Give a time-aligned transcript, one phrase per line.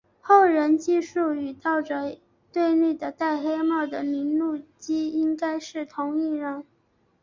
[0.19, 2.19] 后人记述与盗贼
[2.51, 6.65] 对立的戴黑帽的铃鹿姬应该是同一人。